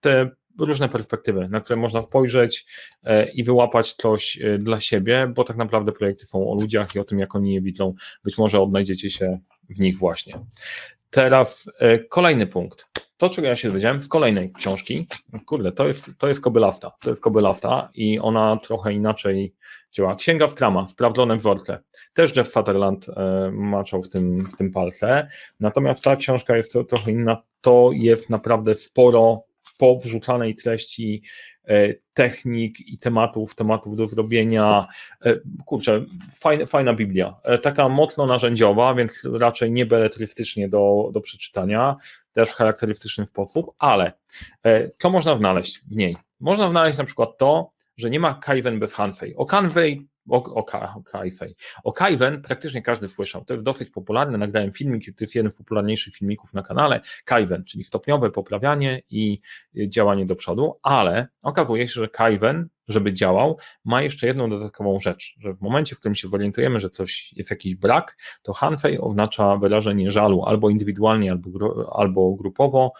te 0.00 0.30
różne 0.60 0.88
perspektywy, 0.88 1.48
na 1.48 1.60
które 1.60 1.76
można 1.76 2.02
spojrzeć 2.02 2.66
e, 3.04 3.30
i 3.30 3.44
wyłapać 3.44 3.94
coś 3.94 4.38
e, 4.42 4.58
dla 4.58 4.80
siebie, 4.80 5.32
bo 5.34 5.44
tak 5.44 5.56
naprawdę 5.56 5.92
projekty 5.92 6.26
są 6.26 6.50
o 6.50 6.54
ludziach 6.54 6.94
i 6.94 6.98
o 6.98 7.04
tym, 7.04 7.18
jak 7.18 7.34
oni 7.34 7.54
je 7.54 7.60
widzą. 7.60 7.94
Być 8.24 8.38
może 8.38 8.60
odnajdziecie 8.60 9.10
się 9.10 9.38
w 9.70 9.80
nich 9.80 9.98
właśnie. 9.98 10.38
Teraz 11.10 11.70
e, 11.78 11.98
kolejny 11.98 12.46
punkt. 12.46 12.86
To, 13.16 13.28
czego 13.28 13.48
ja 13.48 13.56
się 13.56 13.68
dowiedziałem 13.68 14.00
z 14.00 14.08
kolejnej 14.08 14.52
książki, 14.52 15.06
kurde, 15.46 15.72
to 15.72 15.86
jest, 15.86 16.10
to 16.18 16.28
jest 16.28 16.40
Kobylafta. 16.40 16.92
To 17.00 17.10
jest 17.10 17.22
Kobylafta 17.22 17.90
i 17.94 18.18
ona 18.18 18.56
trochę 18.56 18.92
inaczej 18.92 19.54
działa. 19.92 20.16
Księga 20.16 20.46
w 20.46 20.54
krama, 20.54 20.88
sprawdzone 20.88 21.36
wzorce. 21.36 21.78
Też 22.14 22.36
Jeff 22.36 22.48
Sutherland 22.48 23.06
maczał 23.52 24.02
w 24.02 24.08
tym, 24.08 24.40
w 24.40 24.56
tym 24.56 24.72
palce. 24.72 25.28
Natomiast 25.60 26.04
ta 26.04 26.16
książka 26.16 26.56
jest 26.56 26.72
trochę 26.88 27.10
inna. 27.10 27.42
To 27.60 27.90
jest 27.92 28.30
naprawdę 28.30 28.74
sporo 28.74 29.44
powrzucanej 29.80 30.54
treści 30.54 31.22
e, 31.64 31.94
technik 32.14 32.80
i 32.80 32.98
tematów, 32.98 33.54
tematów 33.54 33.96
do 33.96 34.06
zrobienia. 34.06 34.86
E, 35.24 35.36
kurczę, 35.66 36.04
fajna, 36.32 36.66
fajna 36.66 36.94
Biblia. 36.94 37.36
E, 37.44 37.58
taka 37.58 37.88
mocno 37.88 38.26
narzędziowa, 38.26 38.94
więc 38.94 39.22
raczej 39.32 39.72
nie 39.72 39.86
beletrystycznie 39.86 40.68
do, 40.68 41.10
do 41.12 41.20
przeczytania, 41.20 41.96
też 42.32 42.50
w 42.50 42.54
charakterystyczny 42.54 43.26
sposób, 43.26 43.66
ale 43.78 44.12
co 44.98 45.10
można 45.10 45.36
znaleźć 45.36 45.80
w 45.90 45.96
niej? 45.96 46.16
Można 46.40 46.70
znaleźć 46.70 46.98
na 46.98 47.04
przykład 47.04 47.38
to, 47.38 47.72
że 47.96 48.10
nie 48.10 48.20
ma 48.20 48.34
Kaiwen 48.34 48.78
bez 48.78 48.92
Hanfei. 48.92 49.34
O 49.36 49.46
Canvey 49.46 50.06
o, 50.30 50.44
o, 50.44 50.66
o, 50.94 51.02
Kaifen. 51.02 51.54
O 51.84 51.92
Kaiwen 51.92 52.42
praktycznie 52.42 52.82
każdy 52.82 53.08
słyszał. 53.08 53.44
To 53.44 53.54
jest 53.54 53.64
dosyć 53.64 53.90
popularne. 53.90 54.38
Nagrałem 54.38 54.72
filmik, 54.72 55.04
to 55.04 55.24
jest 55.24 55.34
jeden 55.34 55.52
z 55.52 55.54
popularniejszych 55.54 56.14
filmików 56.14 56.54
na 56.54 56.62
kanale. 56.62 57.00
Kaiwen, 57.24 57.64
czyli 57.64 57.84
stopniowe 57.84 58.30
poprawianie 58.30 59.02
i 59.10 59.40
działanie 59.88 60.26
do 60.26 60.36
przodu, 60.36 60.74
ale 60.82 61.28
okazuje 61.42 61.88
się, 61.88 62.00
że 62.00 62.08
Kaiwen, 62.08 62.68
żeby 62.88 63.12
działał, 63.12 63.58
ma 63.84 64.02
jeszcze 64.02 64.26
jedną 64.26 64.50
dodatkową 64.50 65.00
rzecz, 65.00 65.36
że 65.40 65.54
w 65.54 65.60
momencie, 65.60 65.94
w 65.94 65.98
którym 65.98 66.14
się 66.14 66.28
zorientujemy, 66.28 66.80
że 66.80 66.90
coś 66.90 67.32
jest 67.32 67.50
jakiś 67.50 67.74
brak, 67.74 68.16
to 68.42 68.52
Hanfei 68.52 68.98
oznacza 68.98 69.56
wyrażenie 69.56 70.10
żalu 70.10 70.44
albo 70.44 70.70
indywidualnie, 70.70 71.30
albo, 71.30 71.50
albo 71.96 72.34
grupowo. 72.34 72.92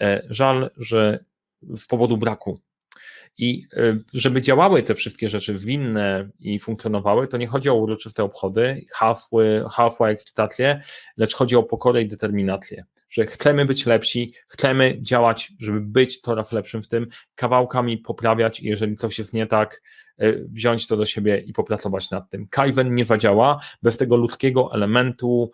E, 0.00 0.22
żal, 0.28 0.70
że 0.76 1.24
z 1.62 1.86
powodu 1.86 2.16
braku 2.16 2.60
i 3.38 3.66
y, 3.72 4.04
żeby 4.14 4.40
działały 4.40 4.82
te 4.82 4.94
wszystkie 4.94 5.28
rzeczy 5.28 5.58
zwinne 5.58 6.28
i 6.40 6.58
funkcjonowały, 6.58 7.28
to 7.28 7.36
nie 7.36 7.46
chodzi 7.46 7.70
o 7.70 7.74
uroczyste 7.74 8.24
obchody, 8.24 8.84
hasły, 8.92 9.64
hasła, 9.70 10.10
ekscytacje, 10.10 10.82
lecz 11.16 11.34
chodzi 11.34 11.56
o 11.56 11.62
pokorę 11.62 12.02
i 12.02 12.08
determinację. 12.08 12.84
Że 13.10 13.26
chcemy 13.26 13.64
być 13.64 13.86
lepsi, 13.86 14.32
chcemy 14.48 14.98
działać, 15.02 15.52
żeby 15.60 15.80
być 15.80 16.20
coraz 16.20 16.52
lepszym 16.52 16.82
w 16.82 16.88
tym, 16.88 17.06
kawałkami 17.34 17.98
poprawiać 17.98 18.60
i 18.60 18.66
jeżeli 18.66 18.96
coś 18.96 19.18
jest 19.18 19.34
nie 19.34 19.46
tak, 19.46 19.82
y, 20.22 20.46
wziąć 20.52 20.86
to 20.86 20.96
do 20.96 21.06
siebie 21.06 21.38
i 21.38 21.52
popracować 21.52 22.10
nad 22.10 22.30
tym. 22.30 22.46
Kaiwen 22.50 22.94
nie 22.94 23.04
zadziała 23.04 23.60
bez 23.82 23.96
tego 23.96 24.16
ludzkiego 24.16 24.70
elementu 24.74 25.50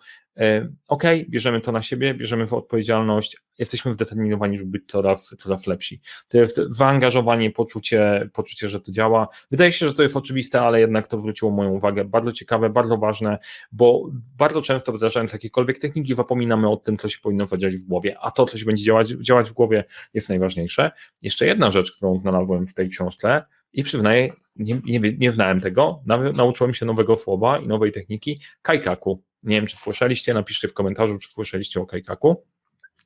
ok, 0.87 1.03
bierzemy 1.29 1.61
to 1.61 1.71
na 1.71 1.81
siebie, 1.81 2.13
bierzemy 2.13 2.47
w 2.47 2.53
odpowiedzialność, 2.53 3.37
jesteśmy 3.57 3.93
zdeterminowani, 3.93 4.57
żeby 4.57 4.71
być 4.71 4.83
coraz, 4.87 5.35
coraz 5.39 5.67
lepsi. 5.67 6.01
To 6.27 6.37
jest 6.37 6.61
zaangażowanie, 6.67 7.51
poczucie, 7.51 8.29
poczucie, 8.33 8.67
że 8.67 8.79
to 8.79 8.91
działa. 8.91 9.27
Wydaje 9.51 9.71
się, 9.71 9.87
że 9.87 9.93
to 9.93 10.03
jest 10.03 10.17
oczywiste, 10.17 10.61
ale 10.61 10.79
jednak 10.79 11.07
to 11.07 11.19
zwróciło 11.19 11.51
moją 11.51 11.69
uwagę. 11.69 12.05
Bardzo 12.05 12.31
ciekawe, 12.31 12.69
bardzo 12.69 12.97
ważne, 12.97 13.37
bo 13.71 14.09
bardzo 14.37 14.61
często 14.61 14.93
wdrażając 14.93 15.33
jakiekolwiek 15.33 15.79
techniki, 15.79 16.15
zapominamy 16.15 16.69
o 16.69 16.77
tym, 16.77 16.97
co 16.97 17.07
się 17.07 17.19
powinno 17.21 17.45
zadziać 17.45 17.75
w 17.75 17.83
głowie, 17.83 18.17
a 18.21 18.31
to, 18.31 18.45
co 18.45 18.57
się 18.57 18.65
będzie 18.65 18.83
działać, 18.83 19.09
działać 19.09 19.49
w 19.49 19.53
głowie, 19.53 19.83
jest 20.13 20.29
najważniejsze. 20.29 20.91
Jeszcze 21.21 21.45
jedna 21.45 21.71
rzecz, 21.71 21.91
którą 21.91 22.19
znalazłem 22.19 22.67
w 22.67 22.73
tej 22.73 22.89
książce, 22.89 23.45
i 23.73 23.83
przyznaję, 23.83 24.33
nie, 24.55 24.81
nie, 24.85 24.99
nie 25.17 25.31
znałem 25.31 25.61
tego, 25.61 26.03
nauczyłem 26.35 26.73
się 26.73 26.85
nowego 26.85 27.15
słowa 27.15 27.59
i 27.59 27.67
nowej 27.67 27.91
techniki, 27.91 28.41
kaikaku. 28.61 29.23
Nie 29.45 29.55
wiem, 29.55 29.67
czy 29.67 29.77
słyszeliście, 29.77 30.33
napiszcie 30.33 30.67
w 30.67 30.73
komentarzu, 30.73 31.17
czy 31.17 31.29
słyszeliście 31.29 31.81
o 31.81 31.85
Kajkaku. 31.85 32.43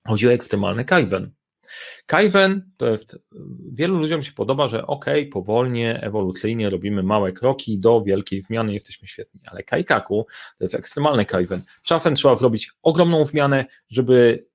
Chodzi 0.07 0.27
o 0.27 0.31
ekstremalny 0.31 0.85
Kaiwen. 0.85 1.31
Kaiwen 2.05 2.71
to 2.77 2.89
jest, 2.89 3.19
wielu 3.73 3.97
ludziom 3.97 4.23
się 4.23 4.31
podoba, 4.31 4.67
że 4.67 4.87
ok, 4.87 5.05
powolnie, 5.31 6.01
ewolucyjnie 6.01 6.69
robimy 6.69 7.03
małe 7.03 7.31
kroki 7.31 7.79
do 7.79 8.01
wielkiej 8.01 8.41
zmiany, 8.41 8.73
jesteśmy 8.73 9.07
świetni, 9.07 9.41
ale 9.45 9.63
Kaikaku 9.63 10.27
to 10.57 10.63
jest 10.63 10.75
ekstremalny 10.75 11.25
Kaiwen. 11.25 11.61
Czasem 11.83 12.15
trzeba 12.15 12.35
zrobić 12.35 12.71
ogromną 12.81 13.25
zmianę, 13.25 13.65
żeby, 13.89 14.47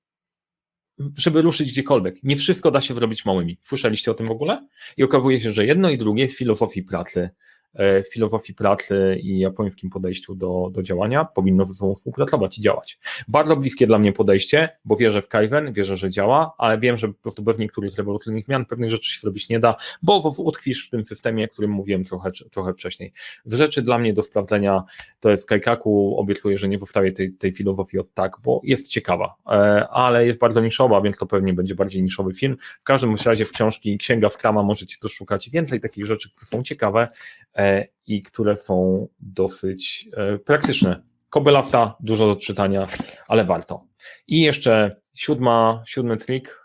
żeby 1.17 1.41
ruszyć 1.41 1.71
gdziekolwiek. 1.71 2.23
Nie 2.23 2.37
wszystko 2.37 2.71
da 2.71 2.81
się 2.81 2.93
zrobić 2.93 3.25
małymi. 3.25 3.59
Słyszeliście 3.61 4.11
o 4.11 4.13
tym 4.13 4.27
w 4.27 4.31
ogóle? 4.31 4.67
I 4.97 5.03
okazuje 5.03 5.39
się, 5.39 5.51
że 5.51 5.65
jedno 5.65 5.89
i 5.89 5.97
drugie 5.97 6.27
w 6.27 6.37
filozofii 6.37 6.83
pracy 6.83 7.29
E, 7.75 8.03
filozofii 8.03 8.53
pracy 8.53 9.19
i 9.23 9.39
japońskim 9.39 9.89
podejściu 9.89 10.35
do, 10.35 10.69
do 10.71 10.83
działania 10.83 11.25
powinno 11.25 11.65
ze 11.65 11.73
sobą 11.73 11.95
współpracować 11.95 12.57
i 12.57 12.61
działać. 12.61 12.99
Bardzo 13.27 13.55
bliskie 13.55 13.87
dla 13.87 13.99
mnie 13.99 14.13
podejście, 14.13 14.69
bo 14.85 14.95
wierzę 14.95 15.21
w 15.21 15.27
Kaizen, 15.27 15.73
wierzę, 15.73 15.97
że 15.97 16.09
działa, 16.09 16.53
ale 16.57 16.77
wiem, 16.77 16.97
że 16.97 17.07
po 17.07 17.13
prostu 17.13 17.43
bez 17.43 17.59
niektórych 17.59 17.95
rewolucyjnych 17.95 18.43
zmian 18.43 18.65
pewnych 18.65 18.91
rzeczy 18.91 19.13
się 19.13 19.19
zrobić 19.21 19.49
nie 19.49 19.59
da, 19.59 19.75
bo 20.03 20.33
utkwisz 20.37 20.87
w 20.87 20.89
tym 20.89 21.05
systemie, 21.05 21.45
o 21.45 21.47
którym 21.47 21.71
mówiłem 21.71 22.03
trochę, 22.03 22.31
trochę 22.51 22.73
wcześniej. 22.73 23.13
Z 23.45 23.53
rzeczy 23.53 23.81
dla 23.81 23.97
mnie 23.97 24.13
do 24.13 24.23
sprawdzenia 24.23 24.83
to 25.19 25.29
jest 25.29 25.45
Kaikaku, 25.45 26.17
obiecuję, 26.17 26.57
że 26.57 26.67
nie 26.67 26.79
powstawię 26.79 27.11
tej, 27.11 27.31
tej 27.31 27.53
filozofii 27.53 27.99
od 27.99 28.13
tak, 28.13 28.37
bo 28.43 28.61
jest 28.63 28.87
ciekawa, 28.87 29.35
e, 29.47 29.87
ale 29.89 30.25
jest 30.25 30.39
bardzo 30.39 30.61
niszowa, 30.61 31.01
więc 31.01 31.17
to 31.17 31.25
pewnie 31.25 31.53
będzie 31.53 31.75
bardziej 31.75 32.03
niszowy 32.03 32.33
film. 32.33 32.57
W 32.79 32.83
każdym 32.83 33.15
razie 33.25 33.45
w 33.45 33.51
książki 33.51 33.97
Księga 33.97 34.29
w 34.29 34.37
Krama 34.37 34.63
możecie 34.63 34.95
to 35.01 35.07
szukać 35.07 35.49
więcej 35.49 35.81
takich 35.81 36.05
rzeczy, 36.05 36.29
które 36.29 36.47
są 36.47 36.63
ciekawe, 36.63 37.07
E, 37.55 37.64
i 38.07 38.21
które 38.21 38.55
są 38.55 39.07
dosyć 39.19 40.09
e, 40.13 40.37
praktyczne. 40.37 41.01
Kobylafta, 41.29 41.95
dużo 41.99 42.27
do 42.27 42.35
czytania, 42.35 42.87
ale 43.27 43.45
warto. 43.45 43.87
I 44.27 44.41
jeszcze 44.41 45.01
siódma, 45.13 45.83
siódmy 45.87 46.17
trik, 46.17 46.64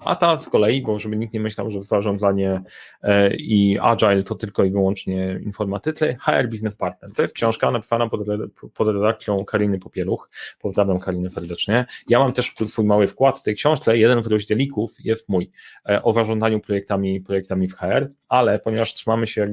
a 0.00 0.16
ta 0.16 0.38
z 0.38 0.48
kolei, 0.48 0.82
bo 0.82 0.98
żeby 0.98 1.16
nikt 1.16 1.34
nie 1.34 1.40
myślał, 1.40 1.70
że 1.70 1.82
zarządzanie 1.82 2.62
e, 3.02 3.34
i 3.34 3.78
agile 3.78 4.22
to 4.22 4.34
tylko 4.34 4.64
i 4.64 4.70
wyłącznie 4.70 5.40
informatycy, 5.44 6.16
HR 6.20 6.48
Business 6.48 6.76
Partner. 6.76 7.12
To 7.12 7.22
jest 7.22 7.34
książka 7.34 7.70
napisana 7.70 8.08
pod, 8.74 8.88
redakcją 8.88 9.44
Kariny 9.44 9.78
Popieluch. 9.78 10.28
Pozdrawiam 10.60 10.98
Karinę 10.98 11.30
serdecznie. 11.30 11.86
Ja 12.08 12.18
mam 12.18 12.32
też 12.32 12.54
swój 12.66 12.84
mały 12.84 13.08
wkład 13.08 13.38
w 13.38 13.42
tej 13.42 13.54
książce. 13.54 13.98
Jeden 13.98 14.22
z 14.22 14.26
rozdzielików 14.26 14.96
jest 15.04 15.28
mój 15.28 15.50
e, 15.88 16.02
o 16.02 16.12
zarządzaniu 16.12 16.60
projektami, 16.60 17.20
projektami 17.20 17.68
w 17.68 17.74
HR, 17.74 18.10
ale 18.28 18.58
ponieważ 18.58 18.94
trzymamy 18.94 19.26
się 19.26 19.46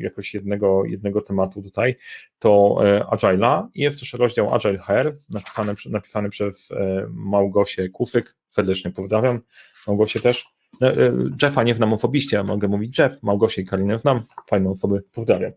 jakoś 0.00 0.34
jednego, 0.34 0.84
jednego 0.84 1.20
tematu 1.20 1.62
tutaj, 1.62 1.96
to 2.38 2.76
Agile'a 3.10 3.66
jest 3.74 4.00
też 4.00 4.12
rozdział 4.12 4.54
Agile 4.54 4.78
HR 4.78 5.14
napisany, 5.30 5.74
napisany 5.90 6.30
przez 6.30 6.68
Małgosię 7.10 7.88
Kufyk, 7.88 8.36
serdecznie 8.52 8.90
pozdrawiam, 8.90 9.40
Małgosię 9.86 10.20
też. 10.20 10.46
No, 10.80 10.88
e, 10.88 11.12
Jeffa 11.42 11.62
nie 11.62 11.74
znam 11.74 11.92
osobiście, 11.92 12.42
mogę 12.42 12.68
mówić 12.68 12.98
Jeff, 12.98 13.22
Małgosię 13.22 13.62
i 13.62 13.64
Karinę 13.64 13.98
znam, 13.98 14.22
fajne 14.48 14.70
osoby, 14.70 15.02
pozdrawiam. 15.12 15.52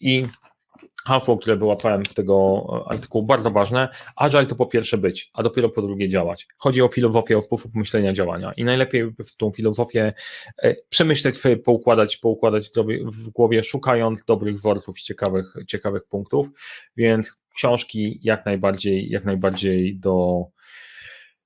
I 0.00 0.24
hasło, 1.08 1.38
które 1.38 1.56
wyłapałem 1.56 2.06
z 2.06 2.14
tego 2.14 2.64
artykułu, 2.86 3.24
bardzo 3.24 3.50
ważne. 3.50 3.88
Agile 4.16 4.46
to 4.46 4.54
po 4.54 4.66
pierwsze 4.66 4.98
być, 4.98 5.30
a 5.34 5.42
dopiero 5.42 5.68
po 5.68 5.82
drugie 5.82 6.08
działać. 6.08 6.48
Chodzi 6.56 6.82
o 6.82 6.88
filozofię, 6.88 7.38
o 7.38 7.40
sposób 7.40 7.74
myślenia 7.74 8.12
działania 8.12 8.52
i 8.52 8.64
najlepiej 8.64 9.10
tą 9.38 9.50
filozofię 9.50 10.12
e, 10.62 10.74
przemyśleć, 10.88 11.38
poukładać, 11.64 12.16
poukładać 12.16 12.70
w 13.04 13.30
głowie, 13.30 13.62
szukając 13.62 14.24
dobrych 14.24 14.54
wzorców 14.54 14.98
i 14.98 15.02
ciekawych, 15.02 15.54
ciekawych 15.66 16.04
punktów, 16.04 16.48
więc 16.96 17.36
książki 17.54 18.20
jak 18.22 18.46
najbardziej, 18.46 19.10
jak 19.10 19.24
najbardziej 19.24 19.96
do, 19.96 20.44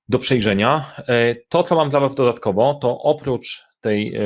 do 0.09 0.19
przejrzenia. 0.19 0.93
E, 1.07 1.35
to, 1.49 1.63
co 1.63 1.75
mam 1.75 1.89
dla 1.89 1.99
Was 1.99 2.15
dodatkowo, 2.15 2.73
to 2.73 2.99
oprócz 3.01 3.65
tej 3.81 4.15
e, 4.15 4.21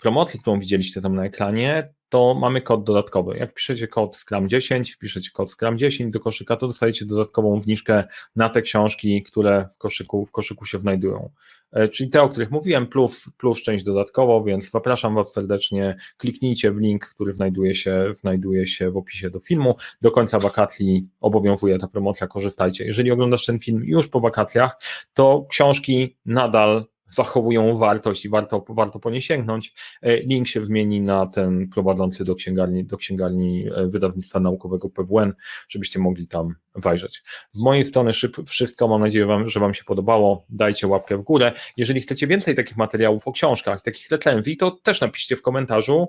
promocji, 0.00 0.40
którą 0.40 0.60
widzieliście 0.60 1.00
tam 1.00 1.14
na 1.14 1.24
ekranie, 1.24 1.94
to 2.12 2.34
mamy 2.34 2.60
kod 2.60 2.84
dodatkowy. 2.84 3.36
Jak 3.36 3.54
piszecie 3.54 3.88
kod 3.88 4.16
Scrum 4.16 4.48
10, 4.48 4.92
wpiszecie 4.92 5.30
kod 5.30 5.50
Scrum 5.50 5.78
10 5.78 6.12
do 6.12 6.20
koszyka, 6.20 6.56
to 6.56 6.66
dostajecie 6.66 7.04
dodatkową 7.04 7.60
zniżkę 7.60 8.04
na 8.36 8.48
te 8.48 8.62
książki, 8.62 9.22
które 9.22 9.68
w 9.74 9.78
koszyku, 9.78 10.26
w 10.26 10.32
koszyku 10.32 10.64
się 10.64 10.78
znajdują. 10.78 11.30
E, 11.72 11.88
czyli 11.88 12.10
te, 12.10 12.22
o 12.22 12.28
których 12.28 12.50
mówiłem, 12.50 12.86
plus, 12.86 13.30
plus 13.36 13.62
część 13.62 13.84
dodatkowo, 13.84 14.44
więc 14.44 14.70
zapraszam 14.70 15.14
Was 15.14 15.32
serdecznie, 15.32 15.96
kliknijcie 16.16 16.72
w 16.72 16.76
link, 16.76 17.06
który 17.06 17.32
znajduje 17.32 17.74
się, 17.74 18.04
znajduje 18.14 18.66
się 18.66 18.90
w 18.90 18.96
opisie 18.96 19.30
do 19.30 19.40
filmu. 19.40 19.76
Do 20.00 20.10
końca 20.10 20.38
wakatli 20.38 21.10
obowiązuje 21.20 21.78
ta 21.78 21.88
promocja, 21.88 22.26
korzystajcie. 22.26 22.84
Jeżeli 22.84 23.10
oglądasz 23.10 23.46
ten 23.46 23.58
film 23.58 23.82
już 23.84 24.08
po 24.08 24.20
wakacjach, 24.20 24.78
to 25.14 25.46
książki 25.50 26.16
nadal 26.26 26.86
zachowują 27.14 27.78
wartość 27.78 28.24
i 28.24 28.28
warto, 28.28 28.64
warto 28.68 28.98
po 28.98 29.10
nie 29.10 29.22
sięgnąć. 29.22 29.74
E, 30.02 30.16
link 30.16 30.48
się 30.48 30.60
wymieni 30.60 31.00
na 31.00 31.26
ten 31.26 31.68
prowadzący 31.68 32.24
do 32.24 32.34
księgarni, 32.34 32.84
do 32.84 32.96
księgarni 32.96 33.68
e, 33.74 33.86
wydawnictwa 33.86 34.40
naukowego 34.40 34.90
PWN, 34.90 35.32
żebyście 35.68 35.98
mogli 35.98 36.28
tam 36.28 36.54
wajrzeć. 36.74 37.22
Z 37.50 37.58
mojej 37.58 37.84
strony 37.84 38.12
szyb, 38.12 38.36
wszystko, 38.46 38.88
mam 38.88 39.00
nadzieję, 39.00 39.26
wam, 39.26 39.48
że 39.48 39.60
Wam 39.60 39.74
się 39.74 39.84
podobało. 39.84 40.44
Dajcie 40.48 40.86
łapkę 40.86 41.18
w 41.18 41.22
górę. 41.22 41.52
Jeżeli 41.76 42.00
chcecie 42.00 42.26
więcej 42.26 42.54
takich 42.54 42.76
materiałów 42.76 43.28
o 43.28 43.32
książkach, 43.32 43.82
takich 43.82 44.10
recenzji, 44.10 44.56
to 44.56 44.70
też 44.70 45.00
napiszcie 45.00 45.36
w 45.36 45.42
komentarzu. 45.42 46.08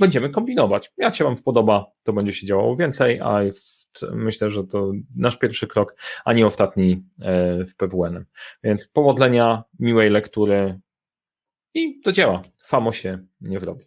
Będziemy 0.00 0.30
kombinować. 0.30 0.92
Jak 0.96 1.16
się 1.16 1.24
Wam 1.24 1.36
spodoba, 1.36 1.86
to 2.02 2.12
będzie 2.12 2.32
się 2.32 2.46
działało 2.46 2.76
więcej, 2.76 3.20
a 3.24 3.42
jest, 3.42 4.00
myślę, 4.12 4.50
że 4.50 4.64
to 4.64 4.92
nasz 5.16 5.38
pierwszy 5.38 5.66
krok, 5.66 5.96
a 6.24 6.32
nie 6.32 6.46
ostatni 6.46 7.04
e, 7.22 7.64
w 7.64 7.76
PWN. 7.76 8.24
Więc 8.64 8.88
powodzenia, 8.88 9.64
miłej 9.78 10.10
lektury 10.10 10.80
i 11.74 12.00
do 12.00 12.12
dzieła. 12.12 12.42
Samo 12.62 12.92
się 12.92 13.18
nie 13.40 13.58
wrobi. 13.58 13.84